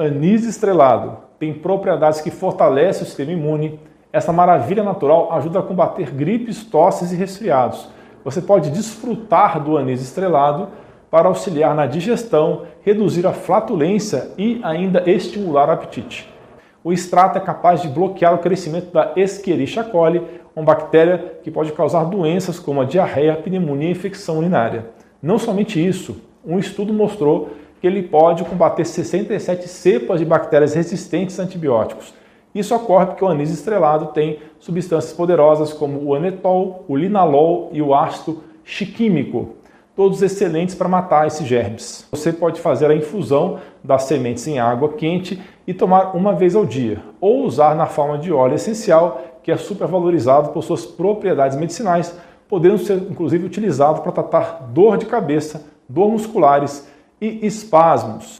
[0.00, 3.78] Anis estrelado tem propriedades que fortalecem o sistema imune.
[4.10, 7.86] Essa maravilha natural ajuda a combater gripes, tosses e resfriados.
[8.24, 10.68] Você pode desfrutar do anis estrelado
[11.10, 16.32] para auxiliar na digestão, reduzir a flatulência e ainda estimular o apetite.
[16.82, 20.22] O extrato é capaz de bloquear o crescimento da Escherichia coli,
[20.56, 24.86] uma bactéria que pode causar doenças como a diarreia, pneumonia e infecção urinária.
[25.22, 31.40] Não somente isso, um estudo mostrou que ele pode combater 67 cepas de bactérias resistentes
[31.40, 32.12] a antibióticos.
[32.54, 37.80] Isso ocorre porque o anis estrelado tem substâncias poderosas como o anetol, o linalol e
[37.80, 39.54] o ácido chiquímico,
[39.94, 42.06] todos excelentes para matar esses germes.
[42.10, 46.66] Você pode fazer a infusão das sementes em água quente e tomar uma vez ao
[46.66, 52.16] dia, ou usar na forma de óleo essencial, que é supervalorizado por suas propriedades medicinais,
[52.48, 56.88] podendo ser inclusive utilizado para tratar dor de cabeça, dor musculares
[57.20, 58.38] e espasmos.